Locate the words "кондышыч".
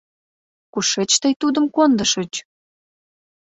1.75-2.33